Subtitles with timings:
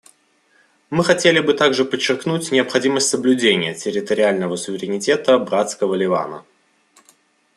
[0.89, 6.43] Мы хотели бы также подчеркнуть необходимость соблюдения территориального суверенитета братского Ливана.